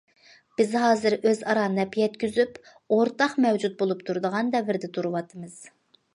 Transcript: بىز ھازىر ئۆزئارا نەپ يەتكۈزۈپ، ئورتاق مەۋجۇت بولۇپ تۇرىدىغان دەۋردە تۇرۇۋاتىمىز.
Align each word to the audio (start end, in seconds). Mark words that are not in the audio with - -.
بىز 0.59 0.71
ھازىر 0.83 1.15
ئۆزئارا 1.17 1.65
نەپ 1.73 1.97
يەتكۈزۈپ، 2.03 2.57
ئورتاق 2.97 3.37
مەۋجۇت 3.47 3.77
بولۇپ 3.83 4.03
تۇرىدىغان 4.09 4.53
دەۋردە 4.59 4.93
تۇرۇۋاتىمىز. 4.99 5.63